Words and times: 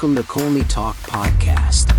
Welcome 0.00 0.16
to 0.16 0.28
Colney 0.30 0.64
Talk 0.64 0.96
Podcast. 0.96 1.90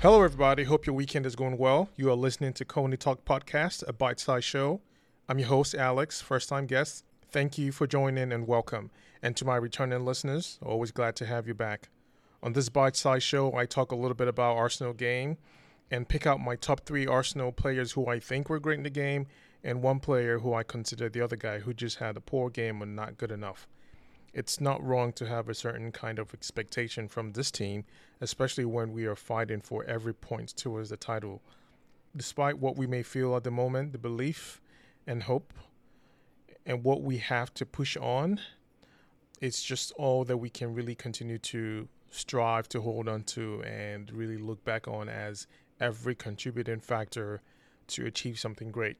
Hello, 0.00 0.22
everybody. 0.22 0.62
Hope 0.62 0.86
your 0.86 0.94
weekend 0.94 1.26
is 1.26 1.34
going 1.34 1.58
well. 1.58 1.88
You 1.96 2.08
are 2.10 2.14
listening 2.14 2.52
to 2.52 2.64
Colney 2.64 2.96
Talk 2.96 3.24
Podcast, 3.24 3.82
a 3.88 3.92
bite 3.92 4.20
sized 4.20 4.44
show. 4.44 4.80
I'm 5.28 5.40
your 5.40 5.48
host, 5.48 5.74
Alex, 5.74 6.20
first 6.20 6.48
time 6.48 6.66
guest. 6.66 7.04
Thank 7.28 7.58
you 7.58 7.72
for 7.72 7.88
joining 7.88 8.30
and 8.30 8.46
welcome. 8.46 8.92
And 9.20 9.36
to 9.36 9.44
my 9.44 9.56
returning 9.56 10.04
listeners, 10.04 10.60
always 10.62 10.92
glad 10.92 11.16
to 11.16 11.26
have 11.26 11.48
you 11.48 11.54
back. 11.54 11.88
On 12.40 12.52
this 12.52 12.68
bite 12.68 12.94
sized 12.94 13.24
show, 13.24 13.52
I 13.56 13.66
talk 13.66 13.90
a 13.90 13.96
little 13.96 14.14
bit 14.14 14.28
about 14.28 14.56
Arsenal 14.56 14.92
game 14.92 15.38
and 15.90 16.08
pick 16.08 16.24
out 16.24 16.38
my 16.38 16.54
top 16.54 16.86
three 16.86 17.08
Arsenal 17.08 17.50
players 17.50 17.90
who 17.90 18.06
I 18.06 18.20
think 18.20 18.48
were 18.48 18.60
great 18.60 18.78
in 18.78 18.84
the 18.84 18.90
game 18.90 19.26
and 19.62 19.82
one 19.82 20.00
player 20.00 20.38
who 20.38 20.54
I 20.54 20.62
consider 20.62 21.08
the 21.08 21.20
other 21.20 21.36
guy 21.36 21.58
who 21.60 21.74
just 21.74 21.98
had 21.98 22.16
a 22.16 22.20
poor 22.20 22.50
game 22.50 22.82
and 22.82 22.96
not 22.96 23.18
good 23.18 23.30
enough. 23.30 23.68
It's 24.32 24.60
not 24.60 24.84
wrong 24.84 25.12
to 25.14 25.26
have 25.26 25.48
a 25.48 25.54
certain 25.54 25.90
kind 25.90 26.18
of 26.18 26.32
expectation 26.32 27.08
from 27.08 27.32
this 27.32 27.50
team, 27.50 27.84
especially 28.20 28.64
when 28.64 28.92
we 28.92 29.06
are 29.06 29.16
fighting 29.16 29.60
for 29.60 29.84
every 29.84 30.14
point 30.14 30.56
towards 30.56 30.90
the 30.90 30.96
title. 30.96 31.42
Despite 32.16 32.58
what 32.58 32.76
we 32.76 32.86
may 32.86 33.02
feel 33.02 33.36
at 33.36 33.44
the 33.44 33.50
moment, 33.50 33.92
the 33.92 33.98
belief 33.98 34.60
and 35.06 35.24
hope 35.24 35.52
and 36.64 36.84
what 36.84 37.02
we 37.02 37.18
have 37.18 37.52
to 37.54 37.66
push 37.66 37.96
on, 37.96 38.40
it's 39.40 39.62
just 39.62 39.92
all 39.92 40.24
that 40.24 40.36
we 40.36 40.50
can 40.50 40.74
really 40.74 40.94
continue 40.94 41.38
to 41.38 41.88
strive 42.10 42.68
to 42.68 42.80
hold 42.80 43.08
on 43.08 43.22
to 43.22 43.62
and 43.62 44.12
really 44.12 44.36
look 44.36 44.64
back 44.64 44.86
on 44.86 45.08
as 45.08 45.46
every 45.80 46.14
contributing 46.14 46.80
factor 46.80 47.40
to 47.88 48.06
achieve 48.06 48.38
something 48.38 48.70
great. 48.70 48.96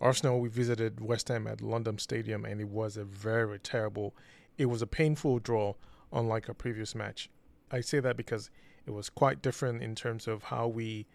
Arsenal, 0.00 0.40
we 0.40 0.48
visited 0.48 1.00
West 1.00 1.28
Ham 1.28 1.46
at 1.46 1.60
London 1.60 1.98
Stadium, 1.98 2.44
and 2.44 2.60
it 2.60 2.68
was 2.68 2.96
a 2.96 3.04
very 3.04 3.58
terrible, 3.58 4.14
it 4.56 4.66
was 4.66 4.80
a 4.80 4.86
painful 4.86 5.40
draw, 5.40 5.74
unlike 6.12 6.48
our 6.48 6.54
previous 6.54 6.94
match. 6.94 7.28
I 7.70 7.80
say 7.80 8.00
that 8.00 8.16
because 8.16 8.50
it 8.86 8.92
was 8.92 9.10
quite 9.10 9.42
different 9.42 9.82
in 9.82 9.94
terms 9.94 10.28
of 10.28 10.44
how 10.44 10.68
we 10.68 11.06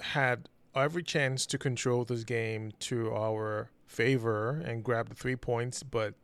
had 0.00 0.48
every 0.74 1.02
chance 1.02 1.46
to 1.46 1.58
control 1.58 2.04
this 2.04 2.24
game 2.24 2.72
to 2.80 3.12
our 3.14 3.70
favor 3.86 4.62
and 4.64 4.84
grab 4.84 5.08
the 5.08 5.14
three 5.14 5.36
points, 5.36 5.82
but 5.82 6.14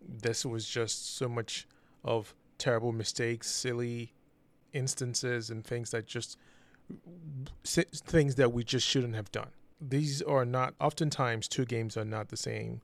this 0.00 0.44
was 0.44 0.66
just 0.66 1.16
so 1.16 1.28
much 1.28 1.66
of 2.02 2.34
terrible 2.58 2.92
mistakes, 2.92 3.50
silly 3.50 4.14
instances, 4.72 5.50
and 5.50 5.64
things 5.64 5.90
that 5.90 6.06
just 6.06 6.38
things 7.64 8.36
that 8.36 8.52
we 8.52 8.62
just 8.62 8.86
shouldn't 8.86 9.16
have 9.16 9.30
done 9.32 9.50
these 9.80 10.22
are 10.22 10.44
not 10.44 10.74
oftentimes 10.80 11.48
two 11.48 11.64
games 11.64 11.96
are 11.96 12.04
not 12.04 12.28
the 12.28 12.36
same. 12.36 12.80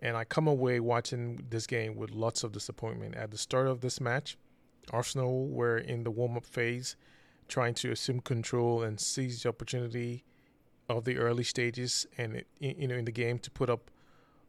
And 0.00 0.16
i 0.16 0.24
come 0.24 0.46
away 0.46 0.80
watching 0.80 1.44
this 1.48 1.66
game 1.66 1.96
with 1.96 2.10
lots 2.10 2.44
of 2.44 2.52
disappointment. 2.52 3.14
At 3.14 3.30
the 3.30 3.38
start 3.38 3.66
of 3.66 3.80
this 3.80 4.00
match 4.00 4.36
arsenal 4.92 5.48
were 5.48 5.78
in 5.78 6.04
the 6.04 6.10
warm-up 6.10 6.44
phase 6.44 6.96
trying 7.48 7.74
to 7.74 7.90
assume 7.90 8.20
control 8.20 8.82
and 8.82 9.00
seize 9.00 9.42
the 9.42 9.48
opportunity 9.48 10.24
of 10.88 11.04
the 11.04 11.16
early 11.16 11.44
stages 11.44 12.06
and 12.18 12.36
it, 12.36 12.46
you 12.58 12.86
know 12.86 12.94
in 12.94 13.06
the 13.06 13.12
game 13.12 13.38
to 13.38 13.50
put 13.50 13.70
up 13.70 13.90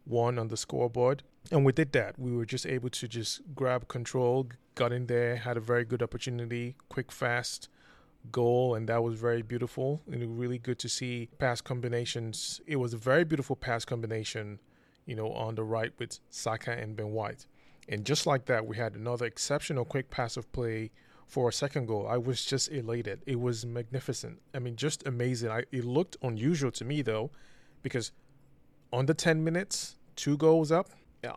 one 0.04 0.38
on 0.38 0.50
the 0.50 0.58
scoreboard. 0.58 1.24
And 1.52 1.66
we 1.66 1.72
did 1.72 1.92
that. 1.94 2.20
We 2.20 2.32
were 2.36 2.46
just 2.46 2.66
able 2.66 2.90
to 2.90 3.08
just 3.08 3.42
grab 3.56 3.88
control 3.88 4.48
got 4.76 4.92
in 4.92 5.08
there 5.08 5.38
had 5.38 5.58
a 5.58 5.62
very 5.62 5.86
good 5.86 6.04
opportunity 6.04 6.76
quick 6.90 7.12
fast 7.12 7.70
goal, 8.32 8.76
and 8.76 8.88
that 8.90 9.04
was 9.04 9.20
very 9.20 9.42
beautiful. 9.42 10.02
And 10.12 10.40
really 10.40 10.58
good 10.58 10.80
to 10.80 10.90
see 10.90 11.30
pass 11.38 11.62
combinations. 11.62 12.62
It 12.66 12.78
was 12.78 12.94
a 12.94 12.98
very 12.98 13.24
beautiful 13.24 13.56
pass 13.56 13.86
combination, 13.86 14.60
you 15.06 15.16
know, 15.16 15.32
on 15.32 15.56
the 15.56 15.64
right 15.64 15.92
with 15.98 16.20
Saka 16.30 16.72
and 16.72 16.96
Ben 16.96 17.12
White. 17.12 17.46
And 17.88 18.06
just 18.06 18.26
like 18.26 18.46
that, 18.46 18.66
we 18.66 18.78
had 18.78 18.96
another 18.96 19.26
exceptional 19.26 19.86
quick 19.86 20.10
pass 20.10 20.38
of 20.38 20.52
play 20.52 20.92
for 21.28 21.50
a 21.50 21.54
second 21.54 21.88
goal. 21.88 22.08
I 22.08 22.18
was 22.18 22.46
just 22.46 22.72
elated. 22.72 23.22
It 23.26 23.40
was 23.40 23.66
magnificent. 23.66 24.42
I 24.54 24.60
mean, 24.60 24.76
just 24.76 25.06
amazing. 25.08 25.50
I, 25.50 25.64
it 25.72 25.86
looked 25.86 26.18
unusual 26.22 26.72
to 26.72 26.86
me 26.86 27.02
though, 27.02 27.32
because 27.82 28.12
the 28.92 29.14
10 29.14 29.44
minutes, 29.44 29.98
two 30.16 30.38
goals 30.38 30.72
up, 30.72 30.90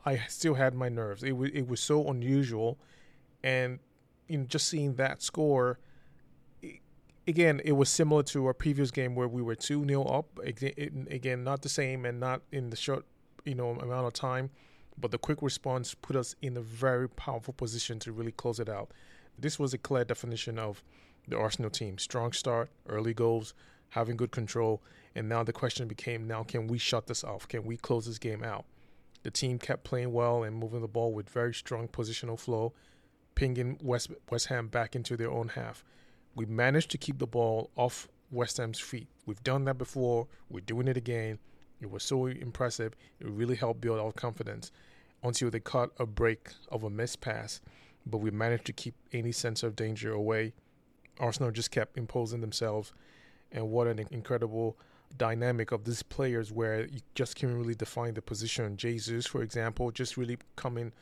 I 0.05 0.19
still 0.29 0.55
had 0.55 0.75
my 0.75 0.89
nerves. 0.89 1.23
It 1.23 1.33
it 1.33 1.67
was 1.67 1.81
so 1.81 2.09
unusual, 2.09 2.79
and 3.43 3.79
you 4.29 4.39
know, 4.39 4.45
just 4.45 4.69
seeing 4.69 4.95
that 4.95 5.23
score 5.23 5.79
again, 7.29 7.61
it 7.65 7.73
was 7.73 7.91
similar 7.91 8.23
to 8.25 8.47
our 8.47 8.55
previous 8.55 8.91
game 8.91 9.15
where 9.15 9.29
we 9.29 9.43
were 9.43 9.55
2 9.55 9.87
0 9.87 10.03
up. 10.05 10.41
Again, 10.43 11.45
not 11.45 11.63
the 11.63 11.69
same 11.69 12.05
and 12.05 12.19
not 12.19 12.41
in 12.51 12.71
the 12.71 12.77
short 12.77 13.05
you 13.45 13.55
know 13.55 13.71
amount 13.71 14.07
of 14.07 14.15
time, 14.15 14.51
but 14.99 15.11
the 15.11 15.19
quick 15.19 15.43
response 15.43 15.95
put 15.95 16.17
us 16.17 16.35
in 16.43 16.57
a 16.57 16.61
very 16.61 17.09
powerful 17.09 17.55
position 17.55 17.99
to 18.01 18.13
really 18.13 18.33
close 18.33 18.59
it 18.59 18.69
out. 18.69 18.91
This 19.39 19.59
was 19.59 19.73
a 19.75 19.79
clear 19.79 20.05
definition 20.05 20.59
of 20.59 20.83
the 21.29 21.39
Arsenal 21.39 21.71
team: 21.71 21.99
strong 21.99 22.33
start, 22.33 22.71
early 22.89 23.15
goals, 23.15 23.55
having 23.91 24.17
good 24.17 24.33
control, 24.33 24.83
and 25.15 25.29
now 25.29 25.45
the 25.45 25.53
question 25.53 25.87
became: 25.87 26.27
now 26.27 26.43
can 26.43 26.67
we 26.67 26.79
shut 26.79 27.07
this 27.07 27.23
off? 27.23 27.47
Can 27.47 27.65
we 27.65 27.77
close 27.77 28.07
this 28.07 28.19
game 28.19 28.43
out? 28.43 28.65
The 29.23 29.31
team 29.31 29.59
kept 29.59 29.85
playing 29.85 30.13
well 30.13 30.43
and 30.45 30.57
moving 30.57 30.81
the 30.81 30.89
ball 30.89 31.13
with 31.13 31.29
very 31.29 31.53
strong 31.53 31.89
positional 31.89 32.39
flow, 32.39 32.73
pinging 33.35 33.79
West 33.83 34.11
West 34.31 34.47
Ham 34.47 34.69
back 34.69 34.97
into 34.97 35.17
their 35.17 35.31
own 35.31 35.49
half 35.49 35.85
we 36.35 36.47
managed 36.47 36.91
to 36.93 36.99
keep 36.99 37.19
the 37.19 37.27
ball 37.27 37.71
off 37.77 38.09
West 38.31 38.59
Ham's 38.59 38.81
feet. 38.81 39.09
We've 39.27 39.43
done 39.43 39.65
that 39.65 39.79
before. 39.79 40.27
We're 40.51 40.61
doing 40.61 40.89
it 40.89 40.97
again. 40.97 41.39
It 41.81 41.91
was 41.91 42.03
so 42.03 42.27
impressive. 42.27 42.95
It 43.21 43.29
really 43.29 43.57
helped 43.57 43.81
build 43.81 43.99
our 43.99 44.13
confidence 44.13 44.71
until 45.23 45.51
they 45.51 45.61
caught 45.61 45.91
a 45.99 46.07
break 46.07 46.51
of 46.71 46.85
a 46.85 46.91
missed 46.91 47.21
pass. 47.21 47.61
But 48.07 48.19
we 48.19 48.31
managed 48.31 48.67
to 48.67 48.73
keep 48.73 48.95
any 49.13 49.33
sense 49.33 49.63
of 49.63 49.77
danger 49.77 50.13
away. 50.13 50.55
Arsenal 51.19 51.51
just 51.51 51.71
kept 51.71 51.97
imposing 51.97 52.41
themselves. 52.41 52.93
And 53.53 53.71
what 53.71 53.87
an 53.87 54.05
incredible 54.11 54.77
dynamic 55.17 55.73
of 55.73 55.85
these 55.85 56.03
players 56.03 56.53
where 56.53 56.87
you 56.87 57.01
just 57.15 57.35
can't 57.37 57.55
really 57.55 57.75
define 57.75 58.15
the 58.15 58.23
position. 58.23 58.77
Jesus, 58.77 59.27
for 59.27 59.43
example, 59.43 59.91
just 59.91 60.17
really 60.17 60.39
coming 60.57 60.93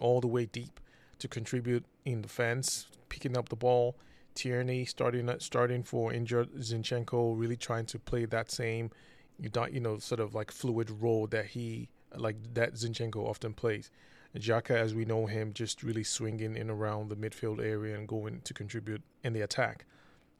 all 0.00 0.20
the 0.20 0.26
way 0.26 0.46
deep 0.46 0.80
to 1.20 1.28
contribute 1.28 1.84
in 2.04 2.22
defense, 2.22 2.86
picking 3.08 3.38
up 3.38 3.48
the 3.48 3.56
ball 3.56 3.96
Tierney 4.34 4.84
starting 4.84 5.28
uh, 5.28 5.36
starting 5.38 5.82
for 5.82 6.12
injured 6.12 6.52
Zinchenko, 6.54 7.38
really 7.38 7.56
trying 7.56 7.86
to 7.86 7.98
play 7.98 8.24
that 8.26 8.50
same, 8.50 8.90
you 9.38 9.48
don't 9.48 9.72
you 9.72 9.80
know 9.80 9.98
sort 9.98 10.20
of 10.20 10.34
like 10.34 10.50
fluid 10.50 10.90
role 10.90 11.26
that 11.28 11.46
he 11.46 11.88
like 12.16 12.36
that 12.54 12.74
Zinchenko 12.74 13.16
often 13.16 13.52
plays. 13.52 13.90
Xhaka, 14.36 14.70
as 14.70 14.94
we 14.94 15.04
know 15.04 15.26
him, 15.26 15.52
just 15.52 15.82
really 15.82 16.04
swinging 16.04 16.56
in 16.56 16.70
around 16.70 17.10
the 17.10 17.16
midfield 17.16 17.62
area 17.62 17.96
and 17.96 18.08
going 18.08 18.40
to 18.44 18.54
contribute 18.54 19.02
in 19.22 19.34
the 19.34 19.42
attack. 19.42 19.84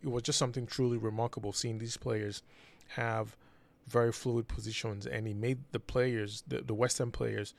It 0.02 0.08
was 0.08 0.22
just 0.22 0.38
something 0.38 0.66
truly 0.66 0.96
remarkable 0.96 1.52
seeing 1.52 1.78
these 1.78 1.98
players 1.98 2.42
have 2.88 3.36
very 3.86 4.12
fluid 4.12 4.48
positions, 4.48 5.06
and 5.06 5.26
he 5.26 5.34
made 5.34 5.58
the 5.72 5.80
players, 5.80 6.42
the, 6.46 6.62
the 6.62 6.74
West 6.74 6.98
Ham 6.98 7.10
players, 7.10 7.52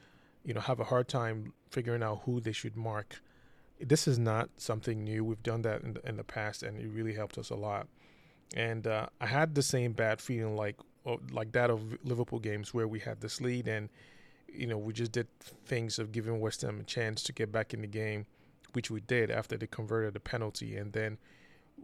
you 0.43 0.53
know, 0.53 0.61
have 0.61 0.79
a 0.79 0.85
hard 0.85 1.07
time 1.07 1.53
figuring 1.69 2.01
out 2.01 2.21
who 2.25 2.39
they 2.39 2.51
should 2.51 2.75
mark 2.75 3.21
this 3.79 4.07
is 4.07 4.19
not 4.19 4.49
something 4.57 5.03
new. 5.03 5.23
We've 5.23 5.43
done 5.43 5.61
that 5.63 5.81
in 5.81 5.93
the, 5.93 6.07
in 6.07 6.17
the 6.17 6.23
past, 6.23 6.63
and 6.63 6.79
it 6.79 6.87
really 6.87 7.13
helped 7.13 7.37
us 7.37 7.49
a 7.49 7.55
lot. 7.55 7.87
And 8.55 8.85
uh, 8.85 9.07
I 9.19 9.25
had 9.25 9.55
the 9.55 9.63
same 9.63 9.93
bad 9.93 10.21
feeling 10.21 10.55
like 10.55 10.77
uh, 11.05 11.17
like 11.31 11.51
that 11.53 11.69
of 11.69 11.81
Liverpool 12.03 12.39
games 12.39 12.73
where 12.73 12.87
we 12.87 12.99
had 12.99 13.21
this 13.21 13.41
lead, 13.41 13.67
and 13.67 13.89
you 14.47 14.67
know 14.67 14.77
we 14.77 14.93
just 14.93 15.11
did 15.11 15.27
things 15.65 15.99
of 15.99 16.11
giving 16.11 16.39
West 16.39 16.61
Ham 16.61 16.79
a 16.79 16.83
chance 16.83 17.23
to 17.23 17.33
get 17.33 17.51
back 17.51 17.73
in 17.73 17.81
the 17.81 17.87
game, 17.87 18.25
which 18.73 18.91
we 18.91 19.01
did 19.01 19.31
after 19.31 19.57
they 19.57 19.67
converted 19.67 20.15
a 20.15 20.19
penalty, 20.19 20.77
and 20.77 20.93
then 20.93 21.17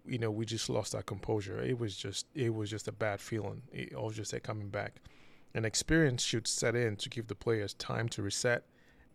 you 0.05 0.19
know 0.19 0.31
we 0.31 0.45
just 0.45 0.69
lost 0.69 0.93
our 0.93 1.01
composure. 1.01 1.61
It 1.61 1.79
was 1.79 1.95
just 1.95 2.27
it 2.35 2.53
was 2.53 2.69
just 2.69 2.87
a 2.87 2.91
bad 2.91 3.19
feeling. 3.19 3.61
It, 3.73 3.99
was 3.99 4.15
just 4.15 4.31
that 4.31 4.43
coming 4.43 4.69
back. 4.69 5.01
An 5.55 5.65
experience 5.65 6.23
should 6.23 6.47
set 6.47 6.75
in 6.75 6.95
to 6.97 7.09
give 7.09 7.27
the 7.27 7.35
players 7.35 7.73
time 7.73 8.07
to 8.09 8.21
reset 8.21 8.63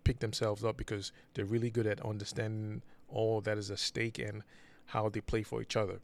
pick 0.05 0.21
themselves 0.21 0.65
up 0.65 0.77
because 0.77 1.13
they're 1.35 1.45
really 1.45 1.71
good 1.71 1.87
at 1.87 2.05
understanding 2.05 2.83
all 3.09 3.41
that 3.41 3.59
is 3.59 3.71
at 3.71 3.79
stake 3.79 4.19
and 4.19 4.43
how 4.87 5.09
they 5.09 5.21
play 5.21 5.43
for 5.43 5.63
each 5.63 5.77
other. 5.77 6.01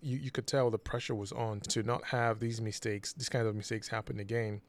You 0.00 0.16
you 0.18 0.30
could 0.30 0.46
tell 0.46 0.70
the 0.70 0.78
pressure 0.78 1.14
was 1.14 1.32
on 1.32 1.60
to 1.60 1.82
not 1.82 2.04
have 2.04 2.38
these 2.38 2.60
mistakes, 2.60 3.12
these 3.12 3.28
kinds 3.28 3.46
of 3.46 3.56
mistakes 3.56 3.88
happen 3.88 4.20
again. 4.20 4.60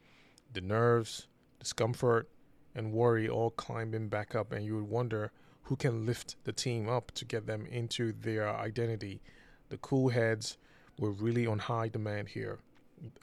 The 0.53 0.61
nerves, 0.61 1.27
discomfort, 1.59 2.29
and 2.73 2.93
worry 2.93 3.29
all 3.29 3.51
climbing 3.51 4.09
back 4.09 4.35
up, 4.35 4.51
and 4.51 4.65
you 4.65 4.75
would 4.75 4.89
wonder 4.89 5.31
who 5.63 5.75
can 5.75 6.05
lift 6.05 6.35
the 6.45 6.51
team 6.51 6.89
up 6.89 7.11
to 7.11 7.25
get 7.25 7.45
them 7.45 7.67
into 7.67 8.11
their 8.11 8.49
identity. 8.49 9.21
The 9.69 9.77
cool 9.77 10.09
heads 10.09 10.57
were 10.97 11.11
really 11.11 11.45
on 11.45 11.59
high 11.59 11.89
demand 11.89 12.29
here. 12.29 12.59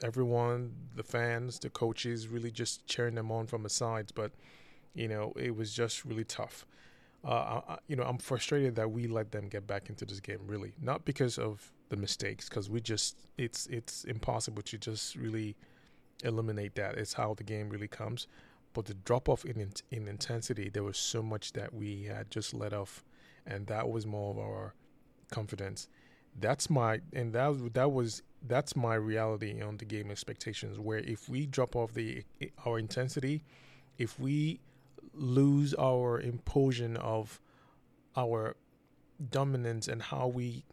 Everyone, 0.01 0.73
the 0.95 1.03
fans, 1.03 1.59
the 1.59 1.69
coaches, 1.69 2.27
really 2.27 2.49
just 2.49 2.87
cheering 2.87 3.15
them 3.15 3.31
on 3.31 3.47
from 3.47 3.63
the 3.63 3.69
sides, 3.69 4.11
but 4.11 4.31
you 4.97 5.07
know, 5.07 5.33
it 5.35 5.55
was 5.55 5.73
just 5.73 6.05
really 6.05 6.23
tough. 6.23 6.65
Uh, 7.23 7.61
I, 7.67 7.77
you 7.87 7.95
know, 7.95 8.03
I'm 8.03 8.17
frustrated 8.17 8.75
that 8.75 8.91
we 8.91 9.07
let 9.07 9.31
them 9.31 9.47
get 9.47 9.67
back 9.67 9.89
into 9.89 10.05
this 10.05 10.19
game. 10.19 10.39
Really, 10.45 10.73
not 10.81 11.05
because 11.05 11.37
of 11.37 11.71
the 11.89 11.97
mistakes, 11.97 12.49
because 12.49 12.69
we 12.69 12.81
just 12.81 13.27
it's 13.37 13.67
it's 13.67 14.03
impossible 14.03 14.61
to 14.63 14.77
just 14.77 15.15
really 15.15 15.55
eliminate 16.23 16.75
that. 16.75 16.95
It's 16.97 17.13
how 17.13 17.33
the 17.33 17.43
game 17.43 17.69
really 17.69 17.87
comes. 17.87 18.27
But 18.73 18.85
the 18.85 18.93
drop 18.93 19.29
off 19.29 19.45
in 19.45 19.71
in 19.91 20.07
intensity, 20.07 20.69
there 20.69 20.83
was 20.83 20.97
so 20.97 21.21
much 21.21 21.53
that 21.53 21.73
we 21.73 22.03
had 22.03 22.29
just 22.29 22.53
let 22.53 22.73
off, 22.73 23.03
and 23.45 23.67
that 23.67 23.89
was 23.89 24.05
more 24.05 24.31
of 24.31 24.39
our 24.39 24.73
confidence. 25.31 25.89
That's 26.39 26.69
my 26.69 27.01
and 27.13 27.33
that 27.33 27.73
that 27.73 27.91
was 27.91 28.21
that's 28.47 28.75
my 28.75 28.95
reality 28.95 29.61
on 29.61 29.77
the 29.77 29.85
game 29.85 30.11
expectations. 30.11 30.79
Where 30.79 30.99
if 30.99 31.27
we 31.27 31.47
drop 31.47 31.75
off 31.75 31.93
the 31.93 32.23
our 32.65 32.77
intensity, 32.77 33.43
if 33.97 34.19
we 34.19 34.59
lose 35.17 35.73
our 35.75 36.19
impulsion 36.19 36.97
of 36.97 37.39
our 38.15 38.55
dominance 39.29 39.87
and 39.87 40.01
how 40.01 40.27
we 40.27 40.63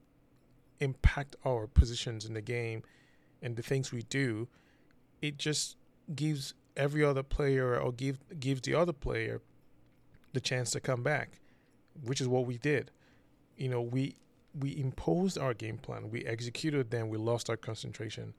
impact 0.81 1.37
our 1.45 1.67
positions 1.67 2.25
in 2.25 2.35
the 2.35 2.43
game 2.43 2.83
and 3.43 3.57
the 3.57 3.63
things 3.63 3.93
we 3.93 4.03
do, 4.03 4.49
it 5.23 5.39
just 5.39 5.77
gives 6.15 6.55
every 6.77 7.05
other 7.05 7.23
player 7.23 7.79
or 7.79 7.93
give 7.93 8.19
gives 8.41 8.61
the 8.63 8.75
other 8.75 8.93
player 8.93 9.41
the 10.33 10.41
chance 10.41 10.71
to 10.73 10.81
come 10.81 11.03
back, 11.03 11.41
which 12.03 12.21
is 12.21 12.29
what 12.29 12.47
we 12.47 12.59
did. 12.59 12.91
You 13.57 13.69
know, 13.69 13.81
we 13.83 14.17
we 14.59 14.77
imposed 14.79 15.39
our 15.39 15.55
game 15.55 15.79
plan, 15.79 16.11
we 16.11 16.25
executed, 16.25 16.91
then 16.91 17.09
we 17.09 17.19
lost 17.19 17.51
our 17.51 17.57
concentration, 17.57 18.35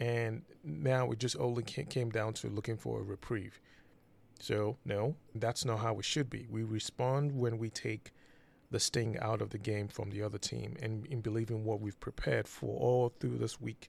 and 0.00 0.42
now 0.62 1.10
it 1.10 1.18
just 1.18 1.36
only 1.38 1.62
came 1.62 2.10
down 2.10 2.34
to 2.34 2.48
looking 2.48 2.76
for 2.76 3.00
a 3.00 3.02
reprieve. 3.02 3.60
So 4.38 4.76
no, 4.84 5.16
that's 5.34 5.64
not 5.64 5.80
how 5.80 5.98
it 5.98 6.04
should 6.04 6.30
be. 6.30 6.46
We 6.50 6.62
respond 6.62 7.32
when 7.32 7.58
we 7.58 7.70
take 7.70 8.12
the 8.70 8.80
sting 8.80 9.18
out 9.20 9.40
of 9.40 9.50
the 9.50 9.58
game 9.58 9.88
from 9.88 10.10
the 10.10 10.22
other 10.22 10.38
team 10.38 10.76
and 10.82 11.06
in 11.06 11.20
believing 11.20 11.64
what 11.64 11.80
we've 11.80 11.98
prepared 12.00 12.46
for 12.46 12.78
all 12.78 13.12
through 13.18 13.38
this 13.38 13.60
week 13.60 13.88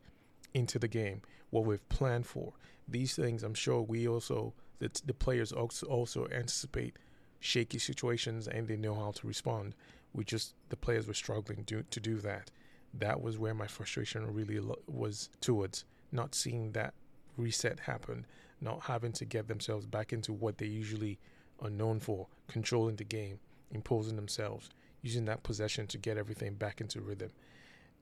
into 0.53 0.79
the 0.79 0.87
game, 0.87 1.21
what 1.49 1.65
we've 1.65 1.87
planned 1.89 2.25
for. 2.25 2.53
These 2.87 3.15
things, 3.15 3.43
I'm 3.43 3.53
sure 3.53 3.81
we 3.81 4.07
also, 4.07 4.53
the, 4.79 4.89
the 5.05 5.13
players 5.13 5.51
also, 5.51 5.85
also 5.87 6.27
anticipate 6.31 6.97
shaky 7.39 7.77
situations 7.77 8.47
and 8.47 8.67
they 8.67 8.77
know 8.77 8.95
how 8.95 9.11
to 9.11 9.27
respond. 9.27 9.75
We 10.13 10.23
just, 10.23 10.55
the 10.69 10.77
players 10.77 11.07
were 11.07 11.13
struggling 11.13 11.65
to, 11.65 11.83
to 11.83 11.99
do 11.99 12.17
that. 12.19 12.49
That 12.93 13.21
was 13.21 13.37
where 13.37 13.53
my 13.53 13.67
frustration 13.67 14.33
really 14.33 14.59
was 14.87 15.29
towards 15.41 15.85
not 16.11 16.33
seeing 16.33 16.71
that 16.71 16.93
reset 17.37 17.81
happen, 17.81 18.25
not 18.61 18.81
having 18.81 19.11
to 19.13 19.25
get 19.25 19.47
themselves 19.47 19.85
back 19.85 20.13
into 20.13 20.33
what 20.33 20.57
they 20.57 20.65
usually 20.65 21.19
are 21.61 21.69
known 21.69 21.99
for, 21.99 22.27
controlling 22.47 22.95
the 22.95 23.03
game, 23.03 23.39
imposing 23.71 24.15
themselves, 24.15 24.69
using 25.01 25.25
that 25.25 25.43
possession 25.43 25.87
to 25.87 25.97
get 25.97 26.17
everything 26.17 26.55
back 26.55 26.81
into 26.81 27.01
rhythm. 27.01 27.31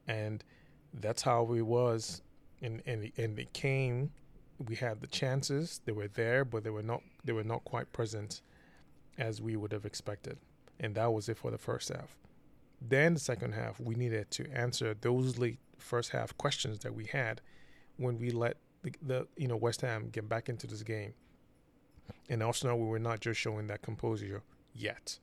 And 0.07 0.43
that's 0.93 1.21
how 1.21 1.53
it 1.53 1.61
was. 1.61 2.21
And 2.61 2.81
and 2.85 3.11
and 3.17 3.37
it 3.39 3.53
came. 3.53 4.11
We 4.67 4.75
had 4.75 5.01
the 5.01 5.07
chances. 5.07 5.81
They 5.85 5.91
were 5.91 6.07
there 6.07 6.43
but 6.43 6.63
they 6.63 6.69
were 6.69 6.83
not 6.83 7.01
they 7.23 7.33
were 7.33 7.43
not 7.43 7.63
quite 7.65 7.91
present 7.93 8.41
as 9.17 9.41
we 9.41 9.55
would 9.55 9.71
have 9.71 9.85
expected. 9.85 10.37
And 10.79 10.95
that 10.95 11.11
was 11.11 11.29
it 11.29 11.37
for 11.37 11.51
the 11.51 11.57
first 11.57 11.89
half. 11.89 12.15
Then 12.81 13.15
the 13.15 13.19
second 13.19 13.53
half 13.53 13.79
we 13.79 13.95
needed 13.95 14.31
to 14.31 14.51
answer 14.51 14.95
those 14.99 15.37
late 15.37 15.59
first 15.77 16.11
half 16.11 16.35
questions 16.37 16.79
that 16.79 16.93
we 16.95 17.05
had 17.05 17.41
when 17.97 18.17
we 18.19 18.31
let 18.31 18.57
the, 18.87 18.93
the 19.05 19.27
you 19.37 19.47
know 19.47 19.57
West 19.57 19.81
Ham 19.81 20.09
get 20.11 20.27
back 20.27 20.49
into 20.49 20.67
this 20.67 20.83
game 20.83 21.13
and 22.29 22.41
also 22.41 22.67
now 22.67 22.75
we 22.75 22.85
were 22.85 22.99
not 22.99 23.19
just 23.19 23.39
showing 23.39 23.67
that 23.67 23.81
composure 23.81 24.41
yet 24.73 25.19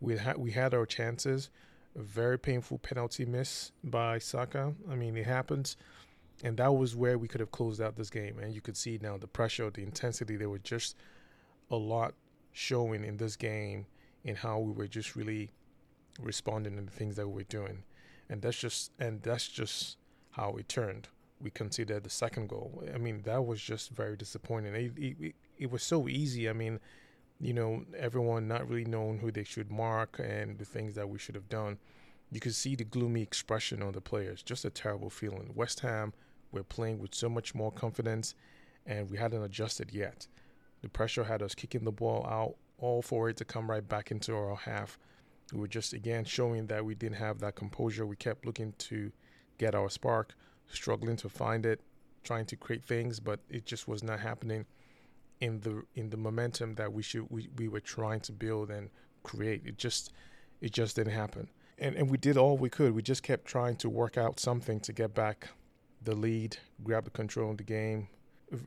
we 0.00 0.16
had 0.16 0.36
we 0.36 0.50
had 0.50 0.74
our 0.74 0.86
chances. 0.86 1.50
A 1.94 2.02
very 2.02 2.38
painful 2.38 2.78
penalty 2.78 3.24
miss 3.24 3.72
by 3.82 4.18
Saka. 4.18 4.74
I 4.90 4.94
mean, 4.96 5.16
it 5.16 5.24
happens, 5.24 5.78
and 6.44 6.56
that 6.58 6.74
was 6.74 6.94
where 6.94 7.16
we 7.16 7.26
could 7.26 7.40
have 7.40 7.50
closed 7.50 7.80
out 7.80 7.96
this 7.96 8.10
game. 8.10 8.38
And 8.38 8.54
you 8.54 8.60
could 8.60 8.76
see 8.76 8.98
now 9.00 9.16
the 9.16 9.26
pressure, 9.26 9.70
the 9.70 9.82
intensity. 9.82 10.36
There 10.36 10.50
were 10.50 10.58
just 10.58 10.96
a 11.70 11.76
lot 11.76 12.14
showing 12.52 13.02
in 13.02 13.16
this 13.16 13.36
game 13.36 13.86
and 14.24 14.36
how 14.36 14.58
we 14.58 14.72
were 14.72 14.86
just 14.86 15.16
really 15.16 15.52
responding 16.20 16.76
to 16.76 16.82
the 16.82 16.90
things 16.90 17.16
that 17.16 17.26
we 17.26 17.34
were 17.34 17.42
doing, 17.44 17.82
and 18.28 18.42
that's 18.42 18.58
just 18.58 18.92
and 18.98 19.22
that's 19.22 19.48
just 19.48 19.96
how 20.32 20.56
it 20.56 20.68
turned. 20.68 21.08
We 21.40 21.50
conceded 21.50 22.02
the 22.02 22.10
second 22.10 22.48
goal. 22.48 22.82
I 22.94 22.98
mean, 22.98 23.22
that 23.24 23.44
was 23.44 23.60
just 23.60 23.90
very 23.90 24.16
disappointing. 24.16 24.74
It, 24.74 24.92
it, 24.96 25.34
it 25.58 25.70
was 25.70 25.82
so 25.82 26.08
easy. 26.08 26.48
I 26.48 26.52
mean, 26.52 26.80
you 27.38 27.52
know, 27.52 27.84
everyone 27.96 28.48
not 28.48 28.68
really 28.68 28.86
knowing 28.86 29.18
who 29.18 29.30
they 29.30 29.44
should 29.44 29.70
mark 29.70 30.18
and 30.18 30.58
the 30.58 30.64
things 30.64 30.94
that 30.94 31.08
we 31.08 31.18
should 31.18 31.34
have 31.34 31.48
done. 31.48 31.78
You 32.32 32.40
could 32.40 32.54
see 32.54 32.74
the 32.74 32.84
gloomy 32.84 33.22
expression 33.22 33.82
on 33.82 33.92
the 33.92 34.00
players. 34.00 34.42
Just 34.42 34.64
a 34.64 34.70
terrible 34.70 35.10
feeling. 35.10 35.52
West 35.54 35.80
Ham 35.80 36.12
were 36.52 36.64
playing 36.64 36.98
with 36.98 37.14
so 37.14 37.28
much 37.28 37.54
more 37.54 37.70
confidence, 37.70 38.34
and 38.86 39.10
we 39.10 39.18
hadn't 39.18 39.42
adjusted 39.42 39.92
yet. 39.92 40.26
The 40.82 40.88
pressure 40.88 41.24
had 41.24 41.42
us 41.42 41.54
kicking 41.54 41.84
the 41.84 41.92
ball 41.92 42.26
out, 42.26 42.56
all 42.78 43.02
for 43.02 43.28
it 43.28 43.36
to 43.38 43.44
come 43.44 43.70
right 43.70 43.86
back 43.86 44.10
into 44.10 44.34
our 44.34 44.56
half. 44.56 44.98
We 45.52 45.60
were 45.60 45.68
just 45.68 45.92
again 45.92 46.24
showing 46.24 46.66
that 46.66 46.84
we 46.84 46.94
didn't 46.94 47.16
have 47.16 47.38
that 47.40 47.54
composure. 47.54 48.06
We 48.06 48.16
kept 48.16 48.46
looking 48.46 48.72
to 48.78 49.12
get 49.58 49.74
our 49.74 49.88
spark, 49.88 50.34
struggling 50.70 51.16
to 51.16 51.28
find 51.28 51.64
it, 51.66 51.80
trying 52.24 52.46
to 52.46 52.56
create 52.56 52.84
things, 52.84 53.20
but 53.20 53.40
it 53.48 53.66
just 53.66 53.88
was 53.88 54.02
not 54.02 54.20
happening 54.20 54.66
in 55.40 55.60
the 55.60 55.82
in 55.94 56.10
the 56.10 56.16
momentum 56.16 56.74
that 56.74 56.92
we 56.92 57.02
should 57.02 57.26
we, 57.30 57.48
we 57.56 57.68
were 57.68 57.80
trying 57.80 58.20
to 58.20 58.32
build 58.32 58.70
and 58.70 58.90
create. 59.22 59.62
It 59.64 59.78
just 59.78 60.12
it 60.60 60.72
just 60.72 60.96
didn't 60.96 61.12
happen. 61.12 61.48
And 61.78 61.94
and 61.94 62.10
we 62.10 62.16
did 62.16 62.36
all 62.36 62.56
we 62.56 62.70
could. 62.70 62.94
We 62.94 63.02
just 63.02 63.22
kept 63.22 63.44
trying 63.44 63.76
to 63.76 63.88
work 63.88 64.16
out 64.16 64.40
something 64.40 64.80
to 64.80 64.92
get 64.92 65.14
back 65.14 65.48
the 66.02 66.14
lead, 66.14 66.56
grab 66.84 67.04
the 67.04 67.10
control 67.10 67.50
of 67.50 67.58
the 67.58 67.64
game. 67.64 68.08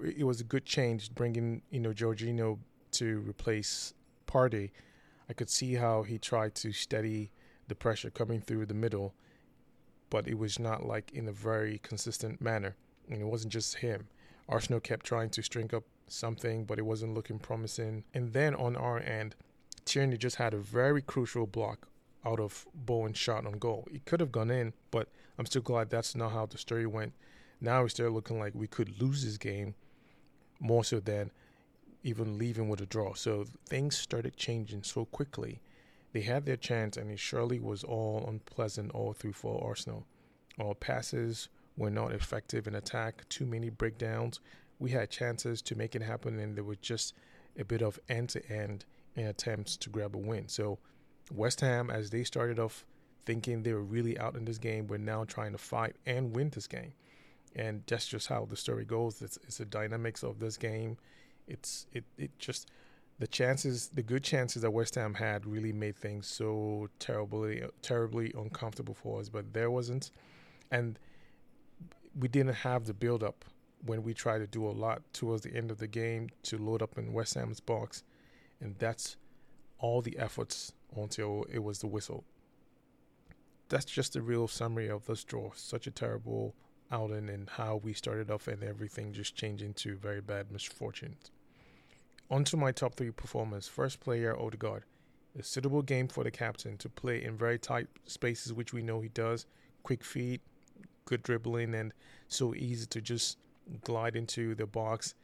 It 0.04 0.26
was 0.26 0.42
a 0.42 0.44
good 0.44 0.66
change 0.66 1.14
bringing 1.16 1.62
you 1.72 1.80
know 1.80 1.92
Jorginho 1.92 2.60
to 2.92 3.20
replace 3.28 3.94
Partey. 4.28 4.72
I 5.30 5.34
could 5.34 5.50
see 5.50 5.76
how 5.76 6.04
he 6.04 6.18
tried 6.18 6.56
to 6.56 6.72
steady 6.72 7.32
the 7.68 7.76
pressure 7.76 8.10
coming 8.10 8.42
through 8.42 8.66
the 8.66 8.74
middle, 8.74 9.14
but 10.10 10.28
it 10.28 10.38
was 10.38 10.60
not 10.60 10.86
like 10.86 11.12
in 11.12 11.28
a 11.28 11.32
very 11.32 11.80
consistent 11.80 12.42
manner. 12.42 12.76
And 13.10 13.22
it 13.22 13.26
wasn't 13.26 13.54
just 13.54 13.78
him. 13.78 14.08
Arsenal 14.48 14.80
kept 14.80 15.06
trying 15.06 15.30
to 15.32 15.42
string 15.42 15.70
up 15.74 15.84
something, 16.08 16.66
but 16.66 16.80
it 16.80 16.86
wasn't 16.86 17.14
looking 17.14 17.40
promising. 17.40 18.04
And 18.14 18.34
then 18.34 18.56
on 18.56 18.76
our 18.76 19.00
end, 19.00 19.36
Tierney 19.86 20.18
just 20.18 20.36
had 20.38 20.54
a 20.54 20.58
very 20.58 21.02
crucial 21.02 21.48
block 21.48 21.88
out 22.26 22.40
of 22.40 22.66
Bowen's 22.74 23.18
shot 23.18 23.46
on 23.46 23.54
goal. 23.54 23.88
It 23.92 24.06
could 24.06 24.20
have 24.20 24.32
gone 24.32 24.52
in, 24.52 24.74
but 24.92 25.08
I'm 25.38 25.46
still 25.46 25.62
glad 25.62 25.90
that's 25.90 26.16
not 26.16 26.32
how 26.32 26.46
the 26.46 26.58
story 26.58 26.86
went. 26.86 27.14
Now 27.62 27.84
it's 27.84 27.94
still 27.94 28.12
looking 28.12 28.40
like 28.40 28.54
we 28.56 28.68
could 28.68 29.02
lose 29.02 29.24
this 29.24 29.38
game 29.38 29.76
more 30.60 30.84
so 30.84 31.00
than 31.00 31.32
even 32.04 32.38
leaving 32.38 32.70
with 32.70 32.82
a 32.82 32.86
draw. 32.86 33.14
So 33.14 33.46
things 33.66 33.98
started 33.98 34.38
changing 34.38 34.84
so 34.84 35.06
quickly. 35.06 35.62
They 36.12 36.22
had 36.22 36.46
their 36.46 36.58
chance, 36.58 36.98
and 36.98 37.12
it 37.12 37.20
surely 37.20 37.60
was 37.60 37.84
all 37.84 38.26
unpleasant 38.28 38.92
all 38.92 39.14
through 39.14 39.34
for 39.34 39.64
Arsenal. 39.64 40.06
All 40.60 40.74
passes 40.74 41.50
were 41.78 41.92
not 41.92 42.14
effective 42.14 42.68
in 42.68 42.76
attack, 42.76 43.28
too 43.30 43.46
many 43.46 43.70
breakdowns, 43.70 44.40
we 44.80 44.92
had 44.92 45.10
chances 45.10 45.62
to 45.64 45.76
make 45.76 45.96
it 45.96 46.02
happen, 46.02 46.40
and 46.40 46.56
there 46.56 46.64
was 46.64 46.78
just 46.78 47.14
a 47.58 47.66
bit 47.66 47.82
of 47.82 48.00
end 48.08 48.30
to 48.30 48.52
end 48.52 48.86
in 49.16 49.28
attempts 49.28 49.76
to 49.78 49.90
grab 49.90 50.16
a 50.16 50.18
win. 50.18 50.48
So, 50.48 50.80
West 51.32 51.62
Ham, 51.62 51.92
as 51.92 52.10
they 52.10 52.24
started 52.24 52.58
off 52.58 52.86
thinking 53.26 53.62
they 53.62 53.74
were 53.74 53.84
really 53.84 54.18
out 54.18 54.36
in 54.36 54.46
this 54.46 54.58
game, 54.58 54.88
were 54.88 54.98
now 54.98 55.26
trying 55.26 55.52
to 55.52 55.58
fight 55.58 55.96
and 56.06 56.34
win 56.34 56.50
this 56.50 56.66
game. 56.66 56.94
And 57.56 57.84
that's 57.86 58.08
just 58.08 58.28
how 58.28 58.46
the 58.46 58.56
story 58.56 58.86
goes. 58.86 59.22
It's, 59.22 59.38
it's 59.44 59.58
the 59.58 59.66
dynamics 59.66 60.24
of 60.24 60.40
this 60.40 60.56
game. 60.56 60.98
It's 61.48 61.88
it 61.92 62.06
it 62.18 62.32
just 62.40 62.70
the 63.20 63.28
chances, 63.28 63.90
the 63.90 64.02
good 64.02 64.24
chances 64.24 64.62
that 64.62 64.72
West 64.72 64.96
Ham 64.96 65.14
had, 65.14 65.46
really 65.46 65.74
made 65.74 65.98
things 65.98 66.26
so 66.26 66.90
terribly 67.00 67.64
terribly 67.82 68.34
uncomfortable 68.38 68.94
for 68.94 69.20
us. 69.20 69.30
But 69.30 69.54
there 69.54 69.70
wasn't, 69.70 70.12
and 70.72 70.98
we 72.18 72.28
didn't 72.28 72.56
have 72.56 72.86
the 72.86 72.94
build 72.94 73.24
up 73.24 73.46
when 73.86 74.04
we 74.04 74.14
tried 74.14 74.40
to 74.40 74.48
do 74.48 74.66
a 74.66 74.72
lot 74.72 75.02
towards 75.14 75.44
the 75.44 75.54
end 75.54 75.70
of 75.72 75.78
the 75.78 75.88
game 75.88 76.30
to 76.44 76.58
load 76.58 76.82
up 76.82 76.98
in 76.98 77.14
West 77.14 77.36
Ham's 77.36 77.60
box, 77.60 78.04
and 78.60 78.76
that's 78.80 79.18
all 79.78 80.02
the 80.02 80.18
efforts 80.18 80.74
until 80.96 81.46
it 81.52 81.60
was 81.60 81.80
the 81.80 81.88
whistle. 81.88 82.24
That's 83.70 83.86
just 83.86 84.16
a 84.16 84.22
real 84.22 84.48
summary 84.48 84.90
of 84.90 85.06
this 85.06 85.24
draw. 85.24 85.52
Such 85.56 85.88
a 85.88 85.92
terrible 85.92 86.56
outing 86.92 87.30
and 87.30 87.50
how 87.50 87.78
we 87.78 87.94
started 87.94 88.32
off 88.32 88.48
and 88.48 88.64
everything 88.64 89.14
just 89.14 89.36
changed 89.36 89.62
into 89.62 89.96
very 89.96 90.22
bad 90.22 90.52
misfortunes. 90.52 91.32
On 92.32 92.44
to 92.44 92.58
my 92.58 92.72
top 92.72 92.96
three 92.96 93.10
performers. 93.10 93.68
First 93.68 94.00
player, 94.00 94.38
Odegaard. 94.40 94.84
A 95.38 95.44
suitable 95.44 95.82
game 95.82 96.08
for 96.08 96.24
the 96.24 96.32
captain 96.32 96.78
to 96.78 96.90
play 96.90 97.24
in 97.24 97.38
very 97.38 97.58
tight 97.58 97.88
spaces, 98.06 98.54
which 98.54 98.72
we 98.72 98.84
know 98.84 99.02
he 99.02 99.10
does. 99.10 99.48
Quick 99.84 100.04
feet, 100.04 100.42
good 101.06 101.24
dribbling, 101.24 101.74
and 101.74 101.94
so 102.28 102.54
easy 102.54 102.86
to 102.88 103.02
just 103.02 103.38
glide 103.84 104.16
into 104.16 104.56
the 104.56 104.66
box 104.66 105.16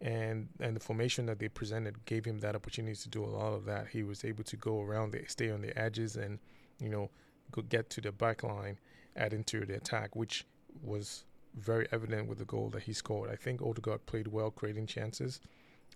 and 0.00 0.48
and 0.60 0.74
the 0.74 0.80
formation 0.80 1.26
that 1.26 1.38
they 1.38 1.48
presented 1.48 2.02
gave 2.06 2.24
him 2.24 2.38
that 2.40 2.56
opportunity 2.56 2.96
to 2.96 3.08
do 3.08 3.24
a 3.24 3.26
lot 3.26 3.52
of 3.52 3.64
that. 3.66 3.88
He 3.88 4.02
was 4.02 4.24
able 4.24 4.44
to 4.44 4.56
go 4.56 4.80
around, 4.80 5.12
the, 5.12 5.24
stay 5.28 5.50
on 5.50 5.60
the 5.60 5.78
edges, 5.78 6.16
and 6.16 6.38
you 6.78 6.88
know, 6.88 7.10
go 7.52 7.62
get 7.62 7.90
to 7.90 8.00
the 8.00 8.12
back 8.12 8.42
line, 8.42 8.78
add 9.16 9.32
into 9.32 9.64
the 9.64 9.76
attack, 9.76 10.16
which 10.16 10.46
was 10.82 11.24
very 11.54 11.86
evident 11.92 12.28
with 12.28 12.38
the 12.38 12.44
goal 12.44 12.68
that 12.70 12.82
he 12.82 12.92
scored. 12.92 13.30
I 13.30 13.36
think 13.36 13.60
Odegaard 13.62 14.06
played 14.06 14.28
well, 14.28 14.50
creating 14.50 14.86
chances 14.86 15.40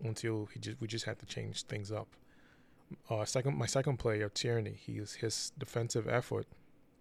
until 0.02 0.46
he 0.46 0.58
just 0.60 0.80
we 0.80 0.86
just 0.86 1.04
had 1.04 1.18
to 1.18 1.26
change 1.26 1.62
things 1.64 1.92
up. 1.92 2.08
Uh, 3.08 3.24
second, 3.24 3.56
my 3.56 3.66
second 3.66 3.98
player, 3.98 4.28
Tierney, 4.28 4.78
he 4.78 4.94
his 4.94 5.52
defensive 5.58 6.08
effort 6.08 6.46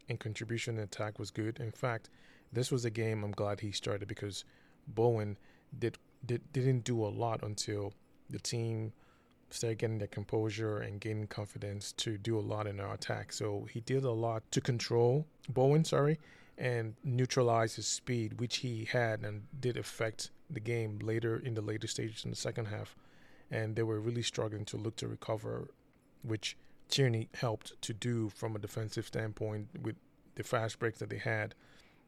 and 0.09 0.19
contribution 0.19 0.79
attack 0.79 1.19
was 1.19 1.31
good. 1.31 1.59
In 1.59 1.71
fact, 1.71 2.09
this 2.51 2.71
was 2.71 2.85
a 2.85 2.89
game 2.89 3.23
I'm 3.23 3.31
glad 3.31 3.59
he 3.59 3.71
started 3.71 4.07
because 4.07 4.45
Bowen 4.87 5.37
did, 5.77 5.97
did 6.25 6.41
didn't 6.53 6.83
do 6.83 7.03
a 7.03 7.07
lot 7.07 7.41
until 7.43 7.93
the 8.29 8.39
team 8.39 8.93
started 9.49 9.77
getting 9.77 9.99
their 9.99 10.07
composure 10.07 10.79
and 10.79 10.99
gaining 10.99 11.27
confidence 11.27 11.91
to 11.93 12.17
do 12.17 12.37
a 12.37 12.41
lot 12.41 12.67
in 12.67 12.79
our 12.79 12.95
attack. 12.95 13.31
So 13.31 13.67
he 13.71 13.81
did 13.81 14.03
a 14.03 14.11
lot 14.11 14.43
to 14.51 14.61
control 14.61 15.25
Bowen, 15.49 15.83
sorry, 15.83 16.19
and 16.57 16.95
neutralize 17.03 17.75
his 17.75 17.87
speed, 17.87 18.39
which 18.39 18.57
he 18.57 18.85
had 18.85 19.21
and 19.21 19.43
did 19.59 19.77
affect 19.77 20.31
the 20.53 20.59
game 20.59 20.99
later 20.99 21.37
in 21.37 21.53
the 21.53 21.61
later 21.61 21.87
stages 21.87 22.23
in 22.23 22.29
the 22.29 22.35
second 22.35 22.65
half. 22.65 22.95
And 23.51 23.75
they 23.75 23.83
were 23.83 23.99
really 23.99 24.23
struggling 24.23 24.65
to 24.65 24.77
look 24.77 24.95
to 24.97 25.07
recover, 25.07 25.67
which 26.23 26.57
Tierney 26.89 27.29
helped 27.33 27.81
to 27.81 27.93
do 27.93 28.29
from 28.29 28.55
a 28.55 28.59
defensive 28.59 29.05
standpoint 29.05 29.67
with 29.81 29.95
the 30.35 30.43
fast 30.43 30.79
breaks 30.79 30.99
that 30.99 31.09
they 31.09 31.17
had. 31.17 31.53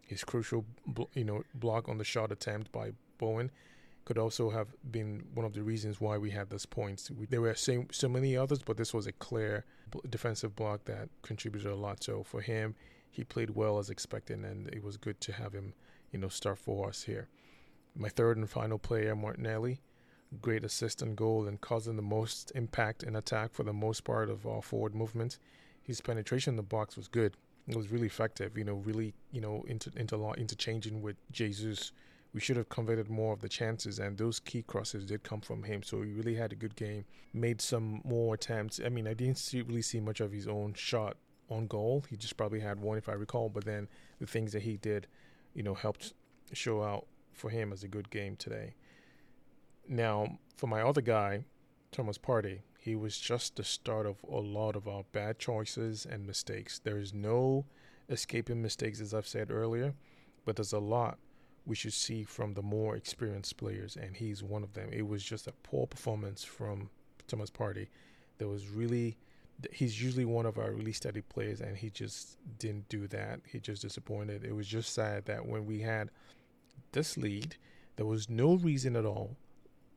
His 0.01 0.23
crucial, 0.23 0.65
you 1.13 1.23
know, 1.23 1.43
block 1.53 1.89
on 1.89 1.97
the 1.97 2.03
shot 2.03 2.31
attempt 2.31 2.71
by 2.71 2.91
Bowen 3.17 3.51
could 4.05 4.17
also 4.19 4.51
have 4.51 4.67
been 4.91 5.23
one 5.33 5.45
of 5.45 5.53
the 5.53 5.63
reasons 5.63 5.99
why 5.99 6.17
we 6.17 6.29
had 6.29 6.49
those 6.49 6.65
points. 6.65 7.09
There 7.29 7.41
were 7.41 7.55
so 7.55 8.07
many 8.07 8.37
others, 8.37 8.61
but 8.63 8.77
this 8.77 8.93
was 8.93 9.07
a 9.07 9.11
clear 9.11 9.65
defensive 10.09 10.55
block 10.55 10.85
that 10.85 11.09
contributed 11.23 11.71
a 11.71 11.75
lot. 11.75 12.03
So 12.03 12.23
for 12.23 12.41
him, 12.41 12.75
he 13.09 13.23
played 13.23 13.51
well 13.51 13.79
as 13.79 13.89
expected, 13.89 14.43
and 14.43 14.67
it 14.67 14.83
was 14.83 14.97
good 14.97 15.19
to 15.21 15.33
have 15.33 15.53
him, 15.53 15.73
you 16.11 16.19
know, 16.19 16.27
start 16.27 16.59
for 16.59 16.89
us 16.89 17.03
here. 17.03 17.29
My 17.95 18.09
third 18.09 18.37
and 18.37 18.49
final 18.49 18.77
player, 18.77 19.15
Martinelli, 19.15 19.79
great 20.41 20.63
assist 20.63 21.01
and 21.01 21.15
goal 21.15 21.47
and 21.47 21.61
causing 21.61 21.95
the 21.95 22.01
most 22.01 22.51
impact 22.55 23.03
in 23.03 23.15
attack 23.15 23.53
for 23.53 23.63
the 23.63 23.73
most 23.73 24.03
part 24.03 24.29
of 24.29 24.45
our 24.45 24.61
forward 24.61 24.93
movement. 24.93 25.37
His 25.81 26.01
penetration 26.01 26.53
in 26.53 26.57
the 26.57 26.63
box 26.63 26.97
was 26.97 27.07
good. 27.07 27.37
It 27.67 27.75
was 27.75 27.91
really 27.91 28.07
effective. 28.07 28.57
You 28.57 28.63
know, 28.63 28.75
really, 28.75 29.13
you 29.31 29.41
know, 29.41 29.63
inter, 29.67 29.91
inter, 29.95 30.33
interchanging 30.35 31.01
with 31.01 31.15
Jesus 31.31 31.91
we 32.35 32.41
should 32.41 32.57
have 32.57 32.67
converted 32.67 33.09
more 33.09 33.31
of 33.31 33.39
the 33.39 33.47
chances, 33.47 33.97
and 33.97 34.17
those 34.17 34.41
key 34.41 34.61
crosses 34.61 35.05
did 35.05 35.23
come 35.23 35.39
from 35.39 35.63
him. 35.63 35.81
So 35.81 36.01
he 36.01 36.11
really 36.11 36.35
had 36.35 36.51
a 36.51 36.55
good 36.55 36.75
game. 36.75 37.05
Made 37.33 37.61
some 37.61 38.01
more 38.03 38.35
attempts. 38.35 38.81
I 38.85 38.89
mean, 38.89 39.07
I 39.07 39.13
didn't 39.13 39.37
see, 39.37 39.61
really 39.61 39.81
see 39.81 40.01
much 40.01 40.19
of 40.19 40.33
his 40.33 40.45
own 40.45 40.73
shot 40.73 41.15
on 41.49 41.65
goal. 41.67 42.03
He 42.09 42.17
just 42.17 42.35
probably 42.35 42.59
had 42.59 42.81
one, 42.81 42.97
if 42.97 43.07
I 43.07 43.13
recall. 43.13 43.47
But 43.47 43.63
then 43.63 43.87
the 44.19 44.27
things 44.27 44.51
that 44.51 44.63
he 44.63 44.75
did, 44.75 45.07
you 45.53 45.63
know, 45.63 45.73
helped 45.73 46.11
show 46.51 46.83
out 46.83 47.07
for 47.35 47.49
him 47.49 47.71
as 47.71 47.83
a 47.83 47.87
good 47.87 48.09
game 48.09 48.35
today. 48.35 48.75
Now, 49.87 50.39
for 50.55 50.67
my 50.67 50.81
other 50.81 51.01
guy, 51.01 51.45
Thomas 51.91 52.17
Partey, 52.17 52.61
he 52.79 52.95
was 52.95 53.17
just 53.17 53.55
the 53.55 53.63
start 53.63 54.05
of 54.05 54.17
a 54.29 54.39
lot 54.39 54.75
of 54.75 54.87
our 54.87 55.03
bad 55.11 55.39
choices 55.39 56.05
and 56.05 56.25
mistakes. 56.25 56.79
There 56.79 56.97
is 56.97 57.13
no 57.13 57.65
escaping 58.09 58.61
mistakes, 58.61 59.01
as 59.01 59.13
I've 59.13 59.27
said 59.27 59.51
earlier, 59.51 59.93
but 60.45 60.55
there's 60.55 60.73
a 60.73 60.79
lot 60.79 61.17
we 61.65 61.75
should 61.75 61.93
see 61.93 62.23
from 62.23 62.53
the 62.53 62.61
more 62.61 62.95
experienced 62.95 63.57
players, 63.57 63.95
and 63.95 64.15
he's 64.15 64.43
one 64.43 64.63
of 64.63 64.73
them. 64.73 64.89
It 64.91 65.07
was 65.07 65.23
just 65.23 65.47
a 65.47 65.53
poor 65.63 65.87
performance 65.87 66.43
from 66.43 66.89
Thomas 67.27 67.49
Partey. 67.49 67.87
There 68.37 68.47
was 68.47 68.67
really, 68.67 69.17
he's 69.71 70.01
usually 70.01 70.25
one 70.25 70.45
of 70.45 70.59
our 70.59 70.71
really 70.71 70.93
steady 70.93 71.21
players, 71.21 71.61
and 71.61 71.75
he 71.75 71.89
just 71.89 72.37
didn't 72.59 72.87
do 72.89 73.07
that. 73.07 73.39
He 73.51 73.59
just 73.59 73.81
disappointed. 73.81 74.43
It 74.43 74.53
was 74.53 74.67
just 74.67 74.93
sad 74.93 75.25
that 75.25 75.43
when 75.45 75.65
we 75.65 75.79
had 75.79 76.11
this 76.91 77.17
lead, 77.17 77.55
there 77.95 78.05
was 78.05 78.29
no 78.29 78.55
reason 78.55 78.95
at 78.95 79.05
all, 79.05 79.35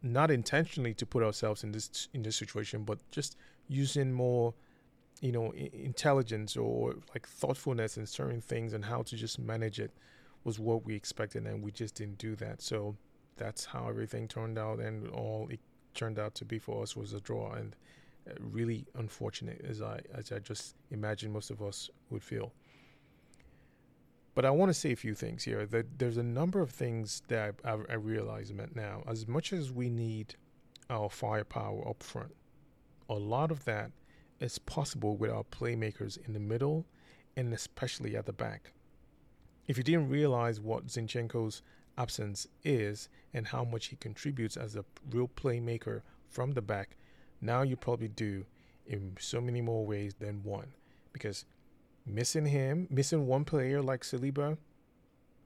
not 0.02 0.30
intentionally 0.30 0.94
to 0.94 1.06
put 1.06 1.22
ourselves 1.22 1.64
in 1.64 1.72
this 1.72 2.08
in 2.12 2.22
this 2.22 2.36
situation, 2.36 2.84
but 2.84 2.98
just 3.10 3.36
using 3.68 4.12
more 4.12 4.54
you 5.20 5.32
know 5.32 5.52
intelligence 5.52 6.56
or 6.56 6.94
like 7.12 7.26
thoughtfulness 7.26 7.96
in 7.96 8.06
certain 8.06 8.40
things 8.40 8.72
and 8.72 8.84
how 8.84 9.02
to 9.02 9.16
just 9.16 9.38
manage 9.38 9.80
it 9.80 9.90
was 10.44 10.58
what 10.58 10.84
we 10.84 10.94
expected, 10.94 11.46
and 11.46 11.62
we 11.62 11.70
just 11.70 11.94
didn't 11.94 12.18
do 12.18 12.36
that. 12.36 12.62
So 12.62 12.96
that's 13.36 13.64
how 13.64 13.88
everything 13.88 14.28
turned 14.28 14.58
out, 14.58 14.78
and 14.78 15.08
all 15.10 15.48
it 15.50 15.60
turned 15.94 16.18
out 16.18 16.34
to 16.36 16.44
be 16.44 16.58
for 16.58 16.82
us 16.82 16.96
was 16.96 17.12
a 17.12 17.20
draw, 17.20 17.52
and 17.52 17.74
uh, 18.28 18.34
really 18.40 18.86
unfortunate 18.96 19.64
as 19.68 19.82
I 19.82 20.00
as 20.14 20.32
I 20.32 20.38
just 20.38 20.76
imagine 20.90 21.32
most 21.32 21.50
of 21.50 21.62
us 21.62 21.90
would 22.10 22.22
feel. 22.22 22.52
But 24.38 24.44
I 24.44 24.50
want 24.50 24.70
to 24.70 24.74
say 24.74 24.92
a 24.92 24.96
few 24.96 25.16
things 25.16 25.42
here. 25.42 25.66
That 25.66 25.98
there's 25.98 26.16
a 26.16 26.22
number 26.22 26.60
of 26.60 26.70
things 26.70 27.22
that 27.26 27.56
I, 27.64 27.72
I, 27.72 27.78
I 27.90 27.94
realize 27.94 28.52
now. 28.76 29.02
As 29.04 29.26
much 29.26 29.52
as 29.52 29.72
we 29.72 29.90
need 29.90 30.36
our 30.88 31.10
firepower 31.10 31.88
up 31.88 32.04
front, 32.04 32.36
a 33.08 33.14
lot 33.14 33.50
of 33.50 33.64
that 33.64 33.90
is 34.38 34.60
possible 34.60 35.16
with 35.16 35.32
our 35.32 35.42
playmakers 35.42 36.24
in 36.24 36.34
the 36.34 36.38
middle 36.38 36.86
and 37.36 37.52
especially 37.52 38.16
at 38.16 38.26
the 38.26 38.32
back. 38.32 38.70
If 39.66 39.76
you 39.76 39.82
didn't 39.82 40.08
realize 40.08 40.60
what 40.60 40.86
Zinchenko's 40.86 41.62
absence 41.96 42.46
is 42.62 43.08
and 43.34 43.48
how 43.48 43.64
much 43.64 43.86
he 43.86 43.96
contributes 43.96 44.56
as 44.56 44.76
a 44.76 44.84
real 45.10 45.26
playmaker 45.26 46.02
from 46.28 46.52
the 46.52 46.62
back, 46.62 46.96
now 47.40 47.62
you 47.62 47.74
probably 47.74 48.06
do 48.06 48.46
in 48.86 49.16
so 49.18 49.40
many 49.40 49.60
more 49.60 49.84
ways 49.84 50.14
than 50.14 50.44
one. 50.44 50.74
Because 51.12 51.44
missing 52.08 52.46
him, 52.46 52.86
missing 52.90 53.26
one 53.26 53.44
player 53.44 53.82
like 53.82 54.02
Saliba 54.02 54.56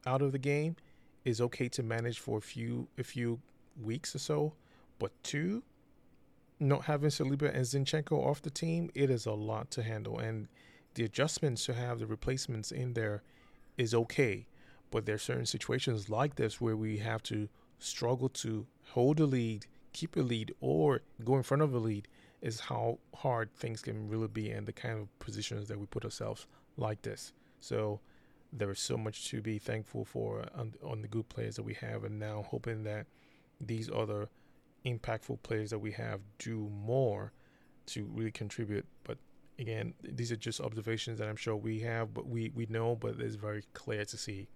out 0.06 0.22
of 0.22 0.32
the 0.32 0.38
game 0.38 0.76
is 1.24 1.40
okay 1.40 1.68
to 1.68 1.82
manage 1.82 2.18
for 2.18 2.38
a 2.38 2.42
few 2.42 2.88
a 2.98 3.04
few 3.04 3.40
weeks 3.80 4.14
or 4.14 4.18
so, 4.18 4.52
but 4.98 5.12
two, 5.22 5.62
not 6.60 6.84
having 6.84 7.10
Saliba 7.10 7.52
and 7.54 7.64
Zinchenko 7.64 8.12
off 8.12 8.42
the 8.42 8.50
team, 8.50 8.90
it 8.94 9.10
is 9.10 9.26
a 9.26 9.32
lot 9.32 9.70
to 9.72 9.82
handle. 9.82 10.18
And 10.18 10.48
the 10.94 11.04
adjustments 11.04 11.64
to 11.66 11.74
have 11.74 11.98
the 11.98 12.06
replacements 12.06 12.70
in 12.70 12.94
there 12.94 13.22
is 13.76 13.94
okay. 13.94 14.46
But 14.90 15.06
there 15.06 15.14
are 15.14 15.18
certain 15.18 15.46
situations 15.46 16.10
like 16.10 16.36
this 16.36 16.60
where 16.60 16.76
we 16.76 16.98
have 16.98 17.22
to 17.24 17.48
struggle 17.78 18.28
to 18.28 18.66
hold 18.90 19.18
a 19.20 19.26
lead, 19.26 19.66
keep 19.92 20.16
a 20.16 20.20
lead, 20.20 20.54
or 20.60 21.00
go 21.24 21.36
in 21.36 21.42
front 21.42 21.62
of 21.62 21.74
a 21.74 21.78
lead 21.78 22.06
is 22.42 22.58
how 22.58 22.98
hard 23.14 23.54
things 23.54 23.80
can 23.80 24.08
really 24.08 24.28
be 24.28 24.50
and 24.50 24.66
the 24.66 24.72
kind 24.72 24.98
of 24.98 25.18
positions 25.20 25.68
that 25.68 25.78
we 25.78 25.86
put 25.86 26.04
ourselves 26.04 26.46
like 26.76 27.00
this. 27.02 27.32
So 27.60 28.00
there 28.52 28.70
is 28.70 28.80
so 28.80 28.96
much 28.96 29.28
to 29.30 29.40
be 29.40 29.58
thankful 29.58 30.04
for 30.04 30.44
on, 30.54 30.74
on 30.84 31.00
the 31.00 31.08
good 31.08 31.28
players 31.28 31.56
that 31.56 31.62
we 31.62 31.74
have, 31.74 32.04
and 32.04 32.18
now 32.18 32.44
hoping 32.48 32.82
that 32.84 33.06
these 33.60 33.88
other 33.90 34.28
impactful 34.84 35.42
players 35.42 35.70
that 35.70 35.78
we 35.78 35.92
have 35.92 36.20
do 36.38 36.68
more 36.84 37.32
to 37.86 38.04
really 38.12 38.32
contribute. 38.32 38.84
But 39.04 39.18
again, 39.58 39.94
these 40.02 40.32
are 40.32 40.36
just 40.36 40.60
observations 40.60 41.18
that 41.20 41.28
I'm 41.28 41.36
sure 41.36 41.56
we 41.56 41.80
have, 41.80 42.12
but 42.12 42.26
we, 42.26 42.50
we 42.54 42.66
know, 42.68 42.96
but 42.96 43.20
it's 43.20 43.36
very 43.36 43.62
clear 43.72 44.04
to 44.04 44.16
see 44.16 44.48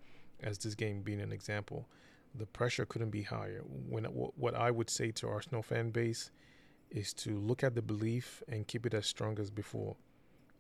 as 0.43 0.59
this 0.59 0.75
game 0.75 1.03
being 1.03 1.21
an 1.21 1.33
example. 1.33 1.89
The 2.35 2.47
pressure 2.47 2.85
couldn't 2.85 3.11
be 3.11 3.23
higher. 3.23 3.63
When 3.65 4.05
what 4.05 4.55
I 4.55 4.71
would 4.71 4.91
say 4.91 5.11
to 5.13 5.29
Arsenal 5.29 5.63
fan 5.63 5.91
base 5.91 6.31
is 6.97 7.13
to 7.13 7.39
look 7.39 7.63
at 7.63 7.75
the 7.75 7.83
belief 7.83 8.43
and 8.49 8.67
keep 8.67 8.87
it 8.87 8.95
as 8.95 9.07
strong 9.07 9.39
as 9.39 9.51
before. 9.51 9.95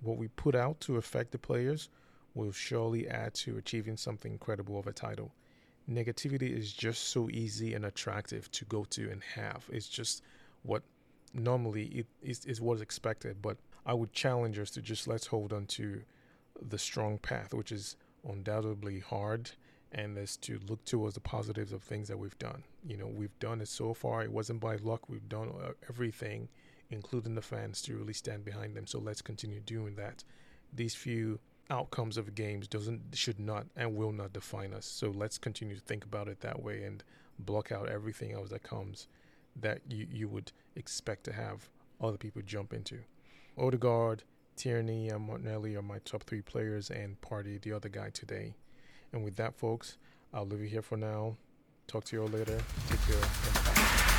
What 0.03 0.19
we 0.19 0.29
put 0.29 0.55
out 0.55 0.79
to 0.81 0.97
affect 0.97 1.33
the 1.33 1.39
players 1.39 1.89
will 2.35 2.53
surely 2.53 3.09
add 3.09 3.33
to 3.35 3.57
achieving 3.57 3.97
something 3.97 4.33
incredible 4.33 4.79
of 4.79 4.87
a 4.87 4.93
title. 4.93 5.33
Negativity 5.91 6.55
is 6.55 6.73
just 6.73 7.09
so 7.09 7.31
easy 7.31 7.73
and 7.75 7.87
attractive 7.87 8.51
to 8.53 8.65
go 8.67 8.85
to 8.91 9.11
and 9.11 9.23
have. 9.35 9.65
It's 9.73 9.89
just 9.89 10.23
what 10.63 10.83
normally 11.33 11.87
it 11.87 12.07
is, 12.23 12.45
is 12.45 12.61
what 12.61 12.75
is 12.75 12.83
expected, 12.83 13.41
but 13.41 13.57
I 13.87 13.95
would 13.95 14.13
challenge 14.13 14.59
us 14.59 14.71
to 14.73 14.83
just 14.83 15.09
let's 15.09 15.27
hold 15.27 15.53
on 15.53 15.67
to 15.67 16.03
the 16.61 16.79
strong 16.79 17.19
path, 17.19 17.55
which 17.55 17.73
is 17.73 17.97
undoubtedly 18.29 19.01
hard, 19.01 19.53
and 19.93 20.17
is 20.19 20.37
to 20.39 20.61
look 20.69 20.85
towards 20.85 21.15
the 21.15 21.21
positives 21.21 21.73
of 21.73 21.83
things 21.83 22.09
that 22.09 22.19
we've 22.19 22.39
done. 22.39 22.63
You 22.85 22.97
know, 22.97 23.07
we've 23.07 23.39
done 23.39 23.61
it 23.61 23.69
so 23.69 23.95
far. 23.95 24.23
It 24.23 24.33
wasn't 24.33 24.61
by 24.61 24.77
luck. 24.77 25.09
We've 25.09 25.29
done 25.29 25.53
uh, 25.63 25.73
everything, 25.89 26.49
including 26.91 27.35
the 27.35 27.43
fans, 27.43 27.81
to 27.83 27.97
really 27.97 28.13
stand 28.13 28.45
behind 28.45 28.77
them. 28.77 28.87
So 28.87 28.99
let's 28.99 29.23
continue 29.23 29.61
doing 29.61 29.95
that. 29.97 30.25
These 30.73 30.95
few 30.95 31.39
outcomes 31.71 32.17
of 32.17 32.35
games 32.35 32.69
doesn't 32.69 33.01
should 33.15 33.41
not 33.41 33.67
and 33.77 33.97
will 33.97 34.13
not 34.13 34.33
define 34.33 34.73
us. 34.73 34.87
So 34.87 35.11
let's 35.11 35.39
continue 35.39 35.75
to 35.75 35.81
think 35.81 36.05
about 36.05 36.29
it 36.29 36.41
that 36.41 36.63
way 36.63 36.85
and 36.85 37.03
block 37.39 37.73
out 37.73 37.89
everything 37.89 38.33
else 38.33 38.51
that 38.51 38.63
comes 38.63 39.09
that 39.61 39.81
you, 39.89 40.07
you 40.11 40.29
would 40.29 40.53
expect 40.75 41.25
to 41.25 41.33
have 41.33 41.69
other 42.01 42.17
people 42.17 42.43
jump 42.45 42.73
into. 42.73 42.99
Odegaard, 43.59 44.23
Tierney, 44.57 45.09
and 45.09 45.27
Martinelli 45.27 45.77
are 45.77 45.83
my 45.83 45.99
top 46.01 46.25
three 46.25 46.43
players, 46.43 46.91
and 46.91 47.21
Partey 47.21 47.61
the 47.61 47.73
other 47.73 47.89
guy 47.89 48.11
today. 48.11 48.55
And 49.17 49.25
with 49.25 49.37
that, 49.37 49.55
folks, 49.57 49.97
I'll 50.35 50.45
leave 50.45 50.61
you 50.61 50.67
here 50.67 50.83
for 50.83 50.99
now. 50.99 51.39
Talk 51.87 52.05
to 52.05 52.17
you 52.17 52.23
all 52.23 52.29
later. 52.29 52.59
Take 52.91 53.01
care. 53.07 54.16